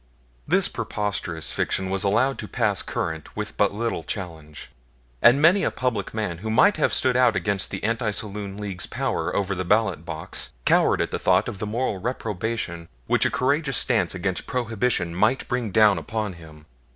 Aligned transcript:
This 0.47 0.67
preposterous 0.67 1.51
fiction 1.51 1.87
was 1.91 2.03
allowed 2.03 2.39
to 2.39 2.47
pass 2.47 2.81
current 2.81 3.35
with 3.37 3.55
but 3.55 3.71
little 3.71 4.01
challenge; 4.03 4.71
and 5.21 5.39
many 5.39 5.63
a 5.63 5.69
public 5.69 6.11
man 6.11 6.39
who 6.39 6.49
might 6.49 6.77
have 6.77 6.91
stood 6.91 7.15
out 7.15 7.35
against 7.35 7.69
the 7.69 7.83
Anti 7.83 8.09
Saloon 8.09 8.57
League's 8.57 8.87
power 8.87 9.35
over 9.35 9.53
the 9.53 9.63
ballot 9.63 10.03
box 10.03 10.53
cowered 10.65 11.01
at 11.01 11.11
the 11.11 11.19
thought 11.19 11.47
of 11.47 11.59
the 11.59 11.67
moral 11.67 11.99
reprobation 11.99 12.89
which 13.05 13.27
a 13.27 13.29
courageous 13.29 13.77
stand 13.77 14.15
against 14.15 14.47
Prohibition 14.47 15.13
might 15.13 15.47
bring 15.47 15.69
down 15.69 15.99
upon 15.99 16.33
him. 16.33 16.65